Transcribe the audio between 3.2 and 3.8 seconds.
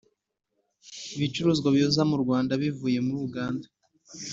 Uganda.